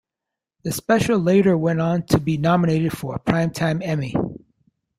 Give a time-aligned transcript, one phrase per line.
[0.63, 4.15] The special later went on to be nominated for a primetime Emmy.